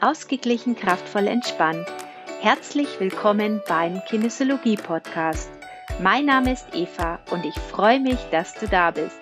Ausgeglichen, 0.00 0.76
kraftvoll, 0.76 1.26
entspannt. 1.26 1.84
Herzlich 2.40 3.00
willkommen 3.00 3.60
beim 3.66 4.00
Kinesiologie 4.08 4.76
Podcast. 4.76 5.50
Mein 6.00 6.26
Name 6.26 6.52
ist 6.52 6.68
Eva 6.72 7.18
und 7.32 7.44
ich 7.44 7.58
freue 7.58 7.98
mich, 7.98 8.18
dass 8.30 8.54
du 8.54 8.68
da 8.68 8.92
bist. 8.92 9.18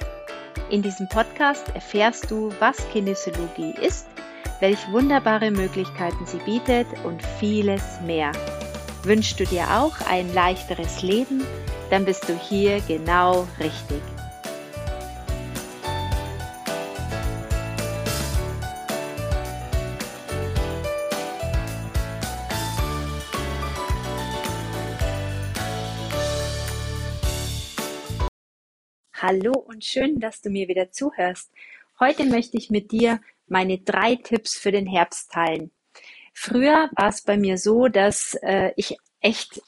In 0.68 0.82
diesem 0.82 1.08
Podcast 1.08 1.66
erfährst 1.74 2.30
du, 2.30 2.52
was 2.60 2.76
Kinesiologie 2.90 3.74
ist, 3.80 4.06
welche 4.60 4.92
wunderbare 4.92 5.50
Möglichkeiten 5.50 6.26
sie 6.26 6.40
bietet 6.40 6.86
und 7.04 7.22
vieles 7.40 7.98
mehr. 8.02 8.32
Wünschst 9.02 9.40
du 9.40 9.44
dir 9.46 9.64
auch 9.70 9.94
ein 10.10 10.34
leichteres 10.34 11.00
Leben? 11.00 11.42
Dann 11.88 12.04
bist 12.04 12.28
du 12.28 12.34
hier 12.36 12.82
genau 12.86 13.48
richtig. 13.58 14.02
Hallo 29.22 29.52
und 29.52 29.82
schön, 29.82 30.20
dass 30.20 30.42
du 30.42 30.50
mir 30.50 30.68
wieder 30.68 30.90
zuhörst. 30.90 31.50
Heute 31.98 32.26
möchte 32.26 32.58
ich 32.58 32.68
mit 32.68 32.92
dir 32.92 33.18
meine 33.46 33.78
drei 33.78 34.16
Tipps 34.16 34.58
für 34.58 34.72
den 34.72 34.86
Herbst 34.86 35.30
teilen. 35.32 35.70
Früher 36.34 36.90
war 36.92 37.08
es 37.08 37.22
bei 37.22 37.38
mir 37.38 37.56
so, 37.56 37.88
dass 37.88 38.34
äh, 38.42 38.72
ich 38.76 38.98
echt 39.20 39.62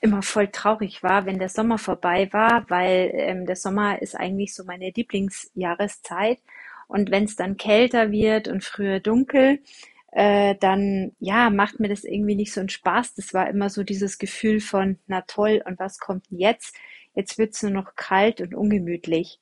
immer 0.00 0.22
voll 0.22 0.46
traurig 0.52 1.02
war, 1.02 1.26
wenn 1.26 1.40
der 1.40 1.48
Sommer 1.48 1.78
vorbei 1.78 2.32
war, 2.32 2.70
weil 2.70 3.10
ähm, 3.14 3.44
der 3.44 3.56
Sommer 3.56 4.00
ist 4.00 4.14
eigentlich 4.14 4.54
so 4.54 4.62
meine 4.62 4.92
Lieblingsjahreszeit. 4.94 6.38
Und 6.86 7.10
wenn 7.10 7.24
es 7.24 7.34
dann 7.34 7.56
kälter 7.56 8.12
wird 8.12 8.46
und 8.46 8.62
früher 8.62 9.00
dunkel, 9.00 9.64
äh, 10.12 10.54
dann 10.60 11.10
ja, 11.18 11.50
macht 11.50 11.80
mir 11.80 11.88
das 11.88 12.04
irgendwie 12.04 12.36
nicht 12.36 12.52
so 12.52 12.60
einen 12.60 12.68
Spaß. 12.68 13.14
Das 13.14 13.34
war 13.34 13.50
immer 13.50 13.68
so 13.68 13.82
dieses 13.82 14.18
Gefühl 14.18 14.60
von, 14.60 15.00
na 15.08 15.22
toll, 15.22 15.60
und 15.66 15.80
was 15.80 15.98
kommt 15.98 16.30
denn 16.30 16.38
jetzt? 16.38 16.76
Jetzt 17.14 17.38
wird's 17.38 17.62
nur 17.62 17.72
noch 17.72 17.94
kalt 17.94 18.40
und 18.40 18.54
ungemütlich. 18.54 19.38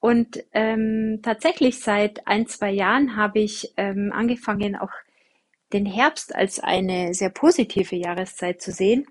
Und 0.00 0.44
ähm, 0.52 1.20
tatsächlich 1.22 1.80
seit 1.80 2.26
ein, 2.26 2.46
zwei 2.46 2.70
Jahren 2.70 3.16
habe 3.16 3.40
ich 3.40 3.72
ähm, 3.76 4.12
angefangen, 4.12 4.76
auch 4.76 4.92
den 5.72 5.86
Herbst 5.86 6.34
als 6.34 6.60
eine 6.60 7.14
sehr 7.14 7.30
positive 7.30 7.96
Jahreszeit 7.96 8.60
zu 8.60 8.70
sehen. 8.70 9.06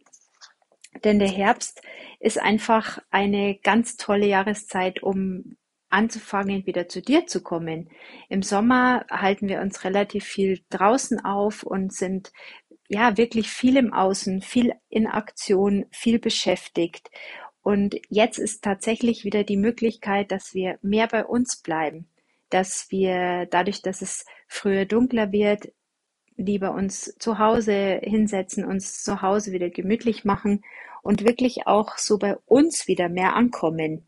Denn 1.04 1.20
der 1.20 1.30
Herbst 1.30 1.82
ist 2.20 2.40
einfach 2.40 3.00
eine 3.10 3.56
ganz 3.56 3.98
tolle 3.98 4.28
Jahreszeit, 4.28 5.02
um 5.02 5.58
anzufangen, 5.90 6.66
wieder 6.66 6.88
zu 6.88 7.02
dir 7.02 7.28
zu 7.28 7.42
kommen. 7.42 7.90
Im 8.30 8.42
Sommer 8.42 9.06
halten 9.10 9.48
wir 9.48 9.62
uns 9.62 9.84
relativ 9.84 10.26
viel 10.26 10.62
draußen 10.70 11.24
auf 11.24 11.64
und 11.64 11.94
sind 11.94 12.32
ja 12.88 13.18
wirklich 13.18 13.50
viel 13.50 13.78
im 13.78 13.94
Außen, 13.94 14.42
viel 14.42 14.74
in 14.90 15.08
Aktion, 15.08 15.86
viel 15.92 16.20
beschäftigt. 16.20 17.10
Und 17.64 17.96
jetzt 18.10 18.38
ist 18.38 18.64
tatsächlich 18.64 19.24
wieder 19.24 19.44
die 19.44 19.58
Möglichkeit, 19.58 20.32
dass 20.32 20.54
wir 20.54 20.78
mehr 20.82 21.08
bei 21.08 21.26
uns 21.26 21.56
bleiben, 21.58 22.08
dass 22.50 22.88
wir 22.92 23.48
dadurch, 23.50 23.82
dass 23.82 24.02
es 24.02 24.26
früher 24.48 24.86
dunkler 24.86 25.32
wird, 25.32 25.72
lieber 26.36 26.74
uns 26.74 27.16
zu 27.18 27.40
Hause 27.40 28.02
hinsetzen, 28.04 28.66
uns 28.66 29.04
zu 29.04 29.22
Hause 29.22 29.54
wieder 29.54 29.70
gemütlich 29.70 30.26
machen 30.26 30.64
und 31.04 31.26
wirklich 31.26 31.66
auch 31.66 31.98
so 31.98 32.18
bei 32.18 32.36
uns 32.46 32.88
wieder 32.88 33.08
mehr 33.08 33.36
ankommen. 33.36 34.06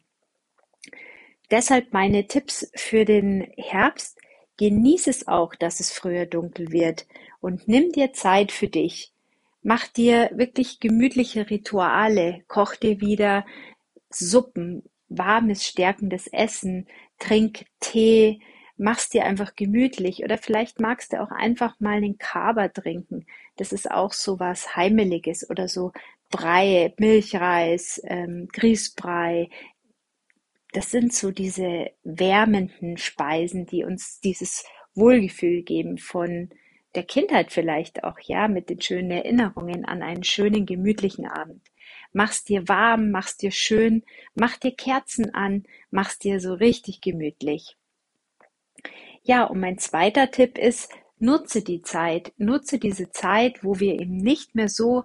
Deshalb 1.49 1.93
meine 1.93 2.27
Tipps 2.27 2.69
für 2.75 3.05
den 3.05 3.47
Herbst. 3.57 4.19
Genieß 4.57 5.07
es 5.07 5.27
auch, 5.27 5.53
dass 5.53 5.81
es 5.81 5.91
früher 5.91 6.25
dunkel 6.25 6.71
wird 6.71 7.05
und 7.41 7.67
nimm 7.67 7.91
dir 7.91 8.13
Zeit 8.13 8.53
für 8.53 8.69
dich. 8.69 9.11
Mach 9.67 9.87
dir 9.87 10.29
wirklich 10.31 10.79
gemütliche 10.79 11.49
Rituale, 11.49 12.43
koch 12.47 12.75
dir 12.75 13.01
wieder 13.01 13.47
Suppen, 14.11 14.83
warmes, 15.09 15.65
stärkendes 15.65 16.27
Essen, 16.27 16.87
trink 17.17 17.65
Tee, 17.79 18.41
mach's 18.77 19.09
dir 19.09 19.25
einfach 19.25 19.55
gemütlich. 19.55 20.23
Oder 20.23 20.37
vielleicht 20.37 20.79
magst 20.79 21.13
du 21.13 21.19
auch 21.19 21.31
einfach 21.31 21.79
mal 21.79 21.95
einen 21.95 22.19
Kaba 22.19 22.67
trinken. 22.67 23.25
Das 23.55 23.73
ist 23.73 23.89
auch 23.89 24.13
so 24.13 24.39
was 24.39 24.75
Heimeliges. 24.75 25.49
Oder 25.49 25.67
so 25.67 25.93
Brei, 26.29 26.93
Milchreis, 26.99 27.99
ähm, 28.05 28.47
Grießbrei. 28.53 29.49
Das 30.73 30.91
sind 30.91 31.11
so 31.11 31.31
diese 31.31 31.89
wärmenden 32.03 32.97
Speisen, 32.97 33.65
die 33.65 33.83
uns 33.83 34.19
dieses 34.19 34.63
Wohlgefühl 34.93 35.63
geben 35.63 35.97
von 35.97 36.51
der 36.95 37.03
Kindheit 37.03 37.51
vielleicht 37.51 38.03
auch, 38.03 38.19
ja, 38.19 38.47
mit 38.47 38.69
den 38.69 38.81
schönen 38.81 39.11
Erinnerungen 39.11 39.85
an 39.85 40.01
einen 40.01 40.23
schönen, 40.23 40.65
gemütlichen 40.65 41.27
Abend. 41.27 41.61
Mach's 42.13 42.43
dir 42.43 42.67
warm, 42.67 43.11
mach's 43.11 43.37
dir 43.37 43.51
schön, 43.51 44.03
mach 44.33 44.57
dir 44.57 44.71
Kerzen 44.71 45.33
an, 45.33 45.65
mach's 45.91 46.17
dir 46.17 46.39
so 46.39 46.53
richtig 46.53 47.01
gemütlich. 47.01 47.77
Ja, 49.23 49.43
und 49.43 49.59
mein 49.59 49.77
zweiter 49.79 50.31
Tipp 50.31 50.57
ist, 50.57 50.91
nutze 51.19 51.61
die 51.61 51.81
Zeit, 51.81 52.31
nutze 52.37 52.79
diese 52.79 53.11
Zeit, 53.11 53.63
wo 53.63 53.79
wir 53.79 53.99
eben 53.99 54.17
nicht 54.17 54.55
mehr 54.55 54.69
so 54.69 55.03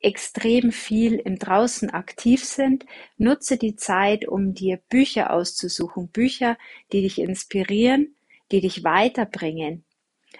extrem 0.00 0.70
viel 0.70 1.14
im 1.14 1.38
Draußen 1.38 1.90
aktiv 1.90 2.44
sind, 2.44 2.86
nutze 3.16 3.56
die 3.56 3.74
Zeit, 3.74 4.28
um 4.28 4.54
dir 4.54 4.78
Bücher 4.88 5.32
auszusuchen, 5.32 6.08
Bücher, 6.08 6.56
die 6.92 7.02
dich 7.02 7.18
inspirieren, 7.18 8.14
die 8.52 8.60
dich 8.60 8.84
weiterbringen, 8.84 9.84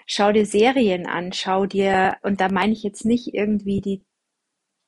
schau 0.06 0.32
dir 0.32 0.46
Serien 0.46 1.06
an, 1.06 1.32
schau 1.32 1.66
dir, 1.66 2.16
und 2.22 2.40
da 2.40 2.48
meine 2.50 2.72
ich 2.72 2.82
jetzt 2.82 3.04
nicht 3.04 3.34
irgendwie 3.34 3.80
die 3.80 4.02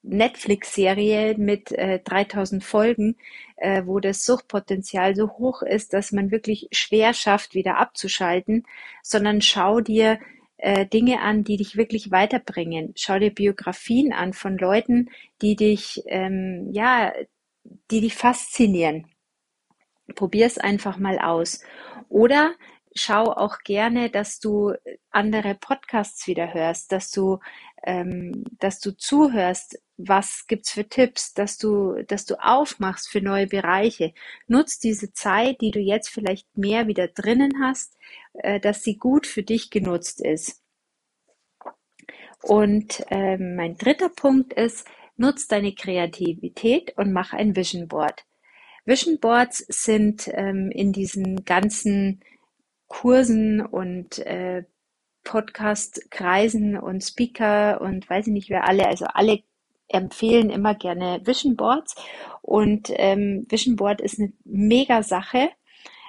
Netflix-Serie 0.03 1.37
mit 1.37 1.73
äh, 1.73 2.01
3000 2.01 2.65
Folgen, 2.65 3.17
äh, 3.57 3.83
wo 3.85 4.01
das 4.01 4.25
Suchtpotenzial 4.25 5.15
so 5.15 5.31
hoch 5.33 5.63
ist, 5.63 5.93
dass 5.93 6.13
man 6.13 6.31
wirklich 6.31 6.69
schwer 6.73 7.13
schafft, 7.13 7.55
wieder 7.55 7.77
abzuschalten, 7.77 8.65
sondern 9.03 9.43
schau 9.43 9.81
dir 9.81 10.19
äh, 10.57 10.87
Dinge 10.87 11.21
an, 11.21 11.45
die 11.45 11.57
dich 11.59 11.77
wirklich 11.77 12.11
weiterbringen. 12.11 12.93
Schau 12.97 13.19
dir 13.19 13.31
Biografien 13.31 14.13
an 14.13 14.33
von 14.33 14.57
Leuten, 14.57 15.11
die 15.43 15.57
dich, 15.57 16.03
ähm, 16.07 16.69
ja, 16.73 17.13
die 17.91 18.01
dich 18.01 18.15
faszinieren. 18.15 19.07
Probier 20.15 20.47
es 20.47 20.59
einfach 20.59 20.99
mal 20.99 21.19
aus. 21.19 21.63
Oder 22.09 22.55
schau 22.95 23.33
auch 23.33 23.59
gerne, 23.61 24.11
dass 24.11 24.41
du 24.41 24.75
andere 25.11 25.55
Podcasts 25.55 26.27
wieder 26.27 26.53
hörst, 26.55 26.93
dass 26.93 27.11
du, 27.11 27.39
ähm, 27.85 28.45
dass 28.59 28.81
du 28.81 28.97
zuhörst, 28.97 29.81
was 29.97 30.47
gibt's 30.47 30.73
für 30.73 30.89
Tipps, 30.89 31.35
dass 31.35 31.59
du, 31.59 32.03
dass 32.07 32.25
du 32.25 32.37
aufmachst 32.43 33.09
für 33.09 33.21
neue 33.21 33.47
Bereiche. 33.47 34.13
Nutz 34.47 34.79
diese 34.79 35.13
Zeit, 35.13 35.61
die 35.61 35.71
du 35.71 35.79
jetzt 35.79 36.09
vielleicht 36.09 36.57
mehr 36.57 36.87
wieder 36.87 37.09
drinnen 37.09 37.63
hast, 37.63 37.97
äh, 38.35 38.61
dass 38.61 38.83
sie 38.83 38.97
gut 38.97 39.27
für 39.27 39.43
dich 39.43 39.71
genutzt 39.71 40.21
ist. 40.21 40.63
Und 42.43 43.05
ähm, 43.11 43.57
mein 43.57 43.77
dritter 43.77 44.09
Punkt 44.09 44.55
ist, 44.55 44.87
nutz 45.17 45.47
deine 45.47 45.75
Kreativität 45.75 46.97
und 46.97 47.13
mach 47.13 47.33
ein 47.35 47.55
Vision 47.55 47.87
Board. 47.87 48.25
Vision 48.87 49.21
Boards 49.21 49.59
sind 49.69 50.31
ähm, 50.33 50.71
in 50.71 50.93
diesen 50.93 51.45
ganzen 51.45 52.23
Kursen 52.91 53.65
und 53.65 54.19
äh, 54.19 54.65
Podcast-Kreisen 55.23 56.77
und 56.77 57.03
Speaker 57.03 57.81
und 57.81 58.11
weiß 58.11 58.27
ich 58.27 58.33
nicht 58.33 58.51
wer 58.51 58.67
alle, 58.67 58.89
also 58.89 59.07
alle 59.07 59.43
empfehlen 59.89 60.51
immer 60.51 60.75
gerne 60.75 61.21
Vision 61.25 61.57
Boards 61.57 61.95
und 62.43 62.91
ähm, 62.93 63.47
Vision 63.49 63.77
Board 63.77 64.01
ist 64.01 64.19
eine 64.19 64.33
mega 64.45 65.03
Sache. 65.05 65.51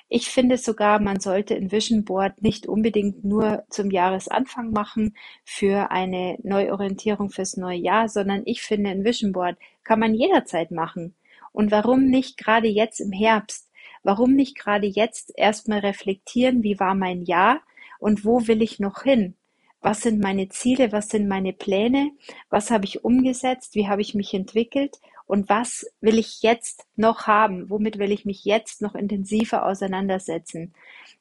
Ich 0.09 0.29
finde 0.29 0.57
sogar, 0.57 0.99
man 0.99 1.19
sollte 1.19 1.55
ein 1.55 1.71
Vision 1.71 2.03
Board 2.03 2.41
nicht 2.41 2.65
unbedingt 2.65 3.23
nur 3.23 3.63
zum 3.69 3.91
Jahresanfang 3.91 4.71
machen 4.71 5.15
für 5.45 5.91
eine 5.91 6.37
Neuorientierung 6.41 7.29
fürs 7.29 7.57
neue 7.57 7.77
Jahr, 7.77 8.09
sondern 8.09 8.41
ich 8.45 8.63
finde, 8.63 8.89
ein 8.89 9.05
Vision 9.05 9.33
Board 9.33 9.55
kann 9.83 9.99
man 9.99 10.15
jederzeit 10.15 10.71
machen. 10.71 11.15
Und 11.51 11.71
warum 11.71 12.05
nicht 12.05 12.37
gerade 12.37 12.67
jetzt 12.67 12.99
im 12.99 13.11
Herbst? 13.11 13.70
Warum 14.03 14.33
nicht 14.33 14.57
gerade 14.57 14.87
jetzt 14.87 15.33
erstmal 15.37 15.79
reflektieren, 15.79 16.63
wie 16.63 16.79
war 16.79 16.95
mein 16.95 17.23
Jahr 17.23 17.61
und 17.99 18.25
wo 18.25 18.47
will 18.47 18.61
ich 18.61 18.79
noch 18.79 19.03
hin? 19.03 19.35
Was 19.81 20.01
sind 20.01 20.19
meine 20.19 20.49
Ziele? 20.49 20.91
Was 20.91 21.09
sind 21.09 21.27
meine 21.27 21.53
Pläne? 21.53 22.11
Was 22.49 22.71
habe 22.71 22.85
ich 22.85 23.03
umgesetzt? 23.03 23.75
Wie 23.75 23.87
habe 23.87 24.01
ich 24.01 24.13
mich 24.13 24.33
entwickelt? 24.33 24.99
Und 25.31 25.47
was 25.47 25.85
will 26.01 26.19
ich 26.19 26.41
jetzt 26.41 26.85
noch 26.97 27.25
haben? 27.25 27.69
Womit 27.69 27.97
will 27.99 28.11
ich 28.11 28.25
mich 28.25 28.43
jetzt 28.43 28.81
noch 28.81 28.95
intensiver 28.95 29.65
auseinandersetzen? 29.65 30.73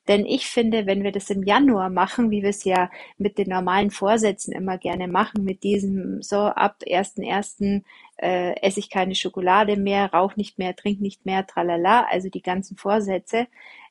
Denn 0.09 0.27
ich 0.27 0.47
finde, 0.47 0.87
wenn 0.87 1.05
wir 1.05 1.13
das 1.13 1.31
im 1.31 1.45
Januar 1.45 1.91
machen, 1.91 2.33
wie 2.33 2.43
wir 2.43 2.51
es 2.51 2.65
ja 2.65 2.91
mit 3.19 3.39
den 3.39 3.51
normalen 3.51 3.93
Vorsätzen 3.93 4.53
immer 4.53 4.79
gerne 4.79 5.07
machen, 5.07 5.45
mit 5.45 5.63
diesem 5.63 6.23
so 6.23 6.39
ab 6.39 6.79
1.1. 6.85 7.85
Äh, 8.17 8.61
esse 8.61 8.81
ich 8.81 8.91
keine 8.91 9.15
Schokolade 9.15 9.77
mehr, 9.77 10.13
rauche 10.13 10.37
nicht 10.37 10.59
mehr, 10.59 10.75
trink 10.75 11.01
nicht 11.01 11.25
mehr, 11.25 11.47
tralala, 11.47 12.05
also 12.11 12.31
die 12.31 12.43
ganzen 12.43 12.77
Vorsätze, 12.77 13.47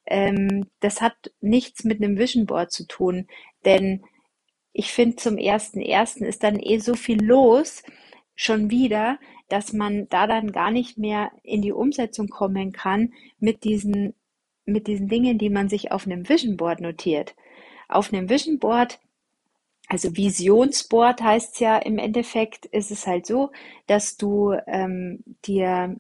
ähm, 0.06 0.68
das 0.82 1.00
hat 1.00 1.32
nichts 1.40 1.86
mit 1.86 2.04
einem 2.04 2.18
Vision 2.18 2.46
Board 2.46 2.74
zu 2.74 2.86
tun, 2.86 3.28
denn 3.64 4.04
ich 4.74 4.92
finde, 4.92 5.16
zum 5.16 5.38
ersten 5.38 5.82
ersten 5.82 6.26
ist 6.26 6.44
dann 6.44 6.60
eh 6.60 6.80
so 6.80 6.96
viel 6.96 7.24
los 7.24 7.84
schon 8.36 8.70
wieder, 8.70 9.18
dass 9.50 9.74
man 9.74 10.08
da 10.10 10.28
dann 10.28 10.52
gar 10.52 10.72
nicht 10.72 10.98
mehr 10.98 11.32
in 11.44 11.62
die 11.62 11.72
Umsetzung 11.72 12.30
kommen 12.30 12.72
kann 12.72 13.14
mit 13.40 13.64
diesen, 13.64 14.14
mit 14.66 14.88
diesen 14.88 15.08
Dingen, 15.08 15.38
die 15.38 15.50
man 15.50 15.70
sich 15.70 15.92
auf 15.92 16.06
einem 16.06 16.30
Vision 16.30 16.58
Board 16.58 16.80
notiert. 16.80 17.36
Auf 17.88 18.14
einem 18.14 18.30
Vision 18.30 18.60
Board 18.60 19.00
also 19.90 20.16
Visionsboard 20.16 21.22
heißt 21.22 21.60
ja 21.60 21.78
im 21.80 21.98
Endeffekt, 21.98 22.68
ist 22.68 22.92
es 22.92 23.08
halt 23.08 23.26
so, 23.26 23.52
dass 23.88 24.18
du 24.18 24.54
ähm, 24.68 25.24
dir 25.46 25.98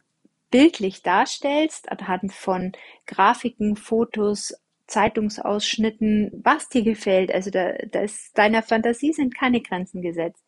bildlich 0.52 1.02
darstellst 1.02 1.92
anhand 1.92 2.32
von 2.32 2.72
Grafiken, 3.08 3.76
Fotos, 3.76 4.54
Zeitungsausschnitten, 4.86 6.42
was 6.44 6.70
dir 6.70 6.84
gefällt. 6.84 7.34
Also 7.34 7.50
da, 7.50 7.74
da 7.92 8.02
ist 8.02 8.38
deiner 8.38 8.62
Fantasie 8.62 9.12
sind 9.12 9.36
keine 9.36 9.60
Grenzen 9.60 10.04
gesetzt. 10.04 10.44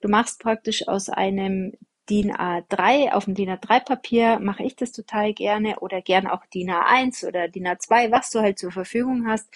Du 0.00 0.08
machst 0.08 0.40
praktisch 0.40 0.86
aus 0.86 1.08
einem 1.08 1.72
DIN 2.10 2.32
A3, 2.32 3.12
auf 3.12 3.24
dem 3.24 3.34
DIN 3.34 3.50
A3 3.50 3.80
Papier 3.80 4.38
mache 4.38 4.62
ich 4.62 4.76
das 4.76 4.92
total 4.92 5.32
gerne 5.32 5.80
oder 5.80 6.02
gern 6.02 6.26
auch 6.26 6.44
DIN 6.46 6.70
A1 6.70 7.26
oder 7.26 7.48
DIN 7.48 7.66
A2, 7.66 8.10
was 8.10 8.30
du 8.30 8.40
halt 8.40 8.58
zur 8.58 8.72
Verfügung 8.72 9.26
hast, 9.26 9.48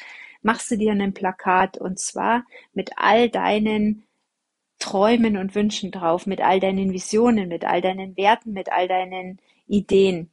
machst 0.43 0.71
du 0.71 0.77
dir 0.77 0.93
ein 0.93 1.15
Plakat 1.15 1.79
und 1.79 1.99
zwar 1.99 2.45
mit 2.73 2.93
all 2.97 3.29
deinen 3.29 4.05
Träumen 4.79 5.37
und 5.37 5.55
Wünschen 5.55 5.91
drauf, 5.91 6.27
mit 6.27 6.41
all 6.41 6.61
deinen 6.61 6.93
Visionen, 6.93 7.49
mit 7.49 7.65
all 7.65 7.81
deinen 7.81 8.17
Werten, 8.17 8.53
mit 8.53 8.71
all 8.71 8.89
deinen 8.89 9.41
Ideen. 9.67 10.31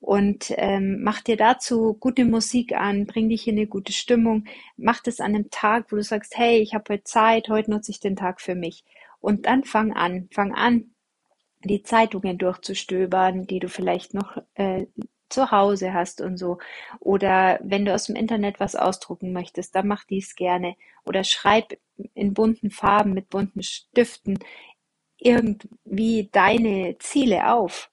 Und 0.00 0.52
ähm, 0.56 1.02
mach 1.02 1.22
dir 1.22 1.36
dazu 1.36 1.94
gute 1.94 2.24
Musik 2.26 2.76
an, 2.76 3.06
bring 3.06 3.28
dich 3.30 3.48
in 3.48 3.56
eine 3.56 3.66
gute 3.66 3.92
Stimmung, 3.92 4.44
mach 4.76 5.02
das 5.02 5.20
an 5.20 5.34
einem 5.34 5.50
Tag, 5.50 5.90
wo 5.90 5.96
du 5.96 6.02
sagst, 6.02 6.36
hey, 6.36 6.58
ich 6.58 6.74
habe 6.74 6.94
heute 6.94 7.04
Zeit, 7.04 7.48
heute 7.48 7.70
nutze 7.70 7.90
ich 7.90 8.00
den 8.00 8.14
Tag 8.16 8.40
für 8.40 8.54
mich. 8.54 8.84
Und 9.20 9.46
dann 9.46 9.64
fang 9.64 9.94
an, 9.94 10.28
fang 10.30 10.54
an, 10.54 10.90
die 11.64 11.82
Zeitungen 11.82 12.38
durchzustöbern, 12.38 13.46
die 13.46 13.58
du 13.60 13.68
vielleicht 13.68 14.14
noch 14.14 14.36
äh, 14.54 14.86
zu 15.28 15.50
Hause 15.50 15.92
hast 15.92 16.20
und 16.20 16.36
so. 16.36 16.58
Oder 17.00 17.58
wenn 17.62 17.84
du 17.84 17.94
aus 17.94 18.06
dem 18.06 18.16
Internet 18.16 18.60
was 18.60 18.76
ausdrucken 18.76 19.32
möchtest, 19.32 19.74
dann 19.74 19.88
mach 19.88 20.04
dies 20.04 20.34
gerne. 20.36 20.76
Oder 21.04 21.24
schreib 21.24 21.76
in 22.14 22.34
bunten 22.34 22.70
Farben 22.70 23.14
mit 23.14 23.28
bunten 23.30 23.62
Stiften 23.62 24.38
irgendwie 25.18 26.28
deine 26.32 26.96
Ziele 26.98 27.52
auf. 27.52 27.90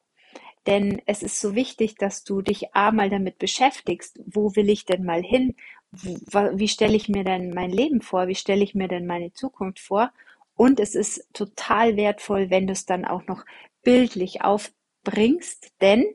Denn 0.68 1.02
es 1.06 1.24
ist 1.24 1.42
so 1.42 1.56
wichtig, 1.56 1.96
dass 1.96 2.24
du 2.24 2.42
dich 2.42 2.74
einmal 2.76 3.10
damit 3.10 3.38
beschäftigst, 3.40 4.20
wo 4.26 4.56
will 4.56 4.70
ich 4.70 4.86
denn 4.86 5.04
mal 5.04 5.22
hin? 5.24 5.56
Wie 5.92 6.68
stelle 6.70 6.96
ich 6.96 7.10
mir 7.10 7.24
denn 7.24 7.52
mein 7.52 7.72
Leben 7.72 8.02
vor? 8.02 8.28
Wie 8.28 8.36
stelle 8.36 8.64
ich 8.64 8.76
mir 8.76 8.88
denn 8.88 9.06
meine 9.06 9.34
Zukunft 9.34 9.80
vor? 9.80 10.12
Und 10.56 10.80
es 10.80 10.96
ist 10.96 11.28
total 11.34 11.96
wertvoll, 11.96 12.50
wenn 12.50 12.68
du 12.68 12.74
es 12.74 12.86
dann 12.86 13.06
auch 13.06 13.26
noch 13.28 13.46
bildlich 13.84 14.42
auf 14.42 14.72
bringst, 15.04 15.74
denn 15.82 16.06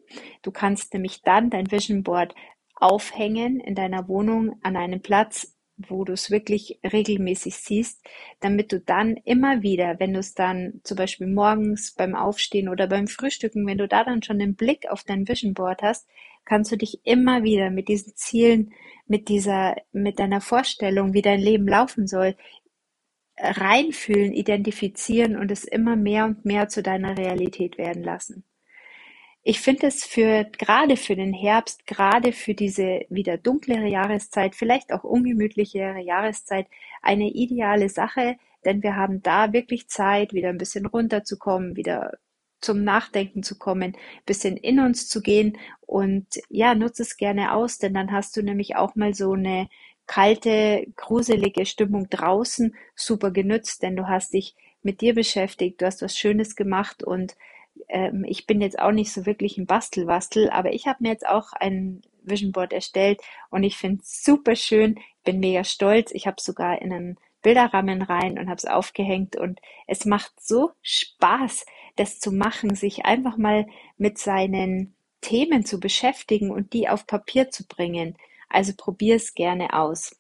du 0.43 0.51
kannst 0.51 0.95
nämlich 0.95 1.23
dann 1.23 1.51
dein 1.51 1.71
Vision 1.71 2.03
Board 2.03 2.35
aufhängen 2.75 3.61
in 3.61 3.75
deiner 3.75 4.09
Wohnung 4.09 4.59
an 4.63 4.77
einem 4.77 5.03
Platz, 5.03 5.55
wo 5.77 6.05
du 6.05 6.13
es 6.13 6.31
wirklich 6.31 6.81
regelmäßig 6.85 7.57
siehst, 7.57 8.05
damit 8.41 8.73
du 8.73 8.81
dann 8.81 9.17
immer 9.25 9.63
wieder, 9.63 10.01
wenn 10.01 10.13
du 10.13 10.19
es 10.19 10.35
dann 10.35 10.81
zum 10.83 10.97
Beispiel 10.97 11.29
morgens 11.29 11.95
beim 11.95 12.17
Aufstehen 12.17 12.69
oder 12.69 12.89
beim 12.89 13.07
Frühstücken, 13.07 13.67
wenn 13.67 13.79
du 13.79 13.87
da 13.87 14.05
dann 14.05 14.23
schon 14.23 14.39
den 14.39 14.57
Blick 14.57 14.91
auf 14.91 15.05
dein 15.05 15.29
Vision 15.29 15.55
Board 15.55 15.83
hast, 15.83 16.09
kannst 16.45 16.73
du 16.73 16.77
dich 16.77 17.01
immer 17.05 17.43
wieder 17.43 17.71
mit 17.71 17.89
diesen 17.89 18.15
Zielen, 18.17 18.73
mit 19.07 19.29
dieser, 19.29 19.77
mit 19.93 20.19
deiner 20.19 20.41
Vorstellung, 20.41 21.13
wie 21.13 21.23
dein 21.23 21.41
Leben 21.41 21.69
laufen 21.69 22.07
soll, 22.07 22.35
reinfühlen, 23.41 24.33
identifizieren 24.33 25.37
und 25.37 25.51
es 25.51 25.65
immer 25.65 25.97
mehr 25.97 26.25
und 26.25 26.45
mehr 26.45 26.69
zu 26.69 26.83
deiner 26.83 27.17
Realität 27.17 27.79
werden 27.79 28.03
lassen. 28.03 28.45
Ich 29.43 29.61
finde 29.61 29.87
es 29.87 30.05
für, 30.05 30.45
gerade 30.59 30.97
für 30.97 31.17
den 31.17 31.33
Herbst, 31.33 31.87
gerade 31.87 32.33
für 32.33 32.55
diese 32.55 33.07
wieder 33.09 33.39
dunklere 33.39 33.87
Jahreszeit, 33.87 34.55
vielleicht 34.55 34.93
auch 34.93 35.05
ungemütlichere 35.05 36.01
Jahreszeit, 36.01 36.67
eine 37.03 37.31
ideale 37.31 37.89
Sache, 37.89 38.37
denn 38.65 38.83
wir 38.83 38.97
haben 38.97 39.23
da 39.23 39.53
wirklich 39.53 39.89
Zeit, 39.89 40.35
wieder 40.35 40.51
ein 40.51 40.59
bisschen 40.59 40.85
runterzukommen, 40.87 41.77
wieder 41.77 42.19
zum 42.61 42.85
Nachdenken 42.85 43.43
zu 43.43 43.57
kommen, 43.57 43.97
bisschen 44.27 44.57
in 44.57 44.81
uns 44.81 45.09
zu 45.09 45.23
gehen 45.23 45.57
und 45.81 46.27
ja, 46.49 46.75
nutze 46.75 47.03
es 47.03 47.17
gerne 47.17 47.53
aus, 47.55 47.79
denn 47.79 47.95
dann 47.95 48.13
hast 48.13 48.37
du 48.37 48.43
nämlich 48.43 48.77
auch 48.77 48.97
mal 48.97 49.15
so 49.15 49.33
eine 49.33 49.69
kalte, 50.09 50.87
gruselige 50.97 51.65
Stimmung 51.67 52.11
draußen 52.11 52.75
super 52.97 53.31
genützt, 53.31 53.83
denn 53.85 53.95
du 53.95 54.09
hast 54.09 54.35
dich 54.35 54.57
mit 54.83 55.01
dir 55.01 55.15
beschäftigt, 55.15 55.81
du 55.81 55.87
hast 55.87 56.03
was 56.03 56.19
Schönes 56.19 56.57
gemacht 56.57 57.05
und 57.05 57.37
ähm, 57.89 58.25
ich 58.27 58.47
bin 58.47 58.61
jetzt 58.61 58.79
auch 58.79 58.91
nicht 58.91 59.13
so 59.13 59.27
wirklich 59.27 59.59
ein 59.59 59.67
Bastelwastel, 59.67 60.51
aber 60.51 60.73
ich 60.73 60.87
habe 60.87 60.99
mir 61.01 61.11
jetzt 61.11 61.29
auch 61.29 61.53
ein 61.53 62.03
Vision 62.23 62.53
Board 62.53 62.73
erstellt 62.73 63.21
und 63.51 63.63
ich 63.63 63.77
finde 63.77 64.03
es 64.03 64.25
super 64.25 64.57
schön, 64.57 64.99
bin 65.25 65.41
mega 65.41 65.63
stolz. 65.63 66.11
Ich 66.13 66.27
habe 66.27 66.41
sogar 66.41 66.81
in 66.83 66.93
einen 66.93 67.19
Bilderrahmen 67.43 68.03
rein 68.03 68.39
und 68.39 68.49
habe 68.49 68.57
es 68.57 68.65
aufgehängt 68.65 69.37
und 69.37 69.61
es 69.87 70.05
macht 70.05 70.33
so 70.41 70.73
Spaß, 70.83 71.67
das 71.97 72.19
zu 72.19 72.33
machen, 72.33 72.75
sich 72.75 73.05
einfach 73.05 73.37
mal 73.37 73.67
mit 73.97 74.19
seinen 74.19 74.95
Themen 75.21 75.65
zu 75.65 75.81
beschäftigen 75.81 76.51
und 76.51 76.73
die 76.73 76.89
auf 76.89 77.07
Papier 77.07 77.51
zu 77.51 77.67
bringen. 77.67 78.17
Also 78.49 78.73
probier 78.77 79.17
es 79.17 79.35
gerne 79.35 79.75
aus. 79.75 80.17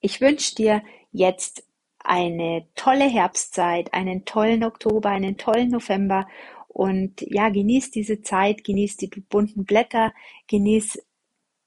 Ich 0.00 0.20
wünsche 0.20 0.54
dir 0.54 0.82
jetzt 1.12 1.64
eine 1.98 2.66
tolle 2.74 3.08
Herbstzeit, 3.08 3.92
einen 3.92 4.24
tollen 4.24 4.64
Oktober, 4.64 5.10
einen 5.10 5.36
tollen 5.36 5.70
November 5.70 6.26
und 6.68 7.20
ja, 7.20 7.50
genieß 7.50 7.90
diese 7.90 8.22
Zeit, 8.22 8.64
genieß 8.64 8.96
die 8.96 9.08
bunten 9.08 9.64
Blätter, 9.64 10.12
genieß 10.46 11.04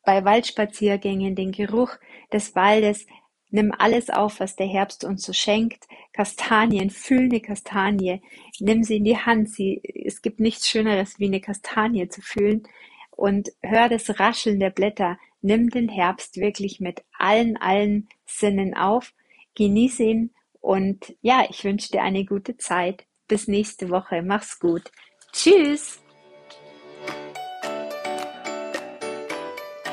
bei 0.03 0.25
Waldspaziergängen 0.25 1.35
den 1.35 1.51
Geruch 1.51 1.91
des 2.31 2.55
Waldes, 2.55 3.05
nimm 3.53 3.71
alles 3.77 4.09
auf, 4.09 4.39
was 4.39 4.55
der 4.55 4.67
Herbst 4.67 5.03
uns 5.03 5.23
so 5.23 5.31
schenkt. 5.31 5.87
Kastanien, 6.11 6.89
fühl 6.89 7.25
eine 7.25 7.39
Kastanie, 7.39 8.21
nimm 8.59 8.83
sie 8.83 8.97
in 8.97 9.03
die 9.03 9.17
Hand. 9.17 9.49
Sie, 9.49 9.81
es 10.05 10.21
gibt 10.21 10.39
nichts 10.39 10.67
Schöneres, 10.67 11.19
wie 11.19 11.27
eine 11.27 11.39
Kastanie 11.39 12.09
zu 12.09 12.21
fühlen. 12.21 12.63
Und 13.11 13.51
hör 13.61 13.89
das 13.89 14.19
Rascheln 14.19 14.59
der 14.59 14.71
Blätter. 14.71 15.19
Nimm 15.43 15.69
den 15.69 15.89
Herbst 15.89 16.37
wirklich 16.37 16.79
mit 16.79 17.03
allen, 17.19 17.57
allen 17.57 18.09
Sinnen 18.25 18.75
auf 18.75 19.13
Genieße 19.55 20.03
ihn 20.03 20.33
und 20.61 21.15
ja, 21.21 21.45
ich 21.49 21.63
wünsche 21.63 21.91
dir 21.91 22.01
eine 22.01 22.25
gute 22.25 22.57
Zeit. 22.57 23.05
Bis 23.27 23.47
nächste 23.47 23.89
Woche. 23.89 24.23
Mach's 24.23 24.59
gut. 24.59 24.91
Tschüss. 25.31 26.01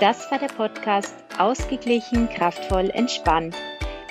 Das 0.00 0.30
war 0.30 0.38
der 0.38 0.48
Podcast 0.48 1.14
Ausgeglichen, 1.38 2.28
kraftvoll, 2.28 2.90
entspannt. 2.90 3.56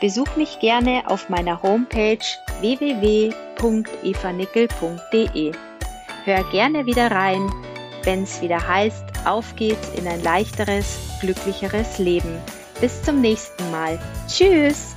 Besuch 0.02 0.36
mich 0.36 0.60
gerne 0.60 1.10
auf 1.10 1.30
meiner 1.30 1.64
Homepage 1.64 2.20
www.evanickel.de. 2.60 5.52
Hör 6.26 6.44
gerne 6.52 6.86
wieder 6.86 7.12
rein, 7.12 7.50
wenn 8.04 8.24
es 8.24 8.42
wieder 8.42 8.68
heißt, 8.68 9.04
auf 9.26 9.56
geht's 9.56 9.90
in 9.96 10.08
ein 10.08 10.22
leichteres, 10.24 10.98
glücklicheres 11.22 11.98
Leben. 11.98 12.38
Bis 12.80 13.02
zum 13.04 13.22
nächsten 13.22 13.70
Mal. 13.72 14.00
Tschüss! 14.28 14.96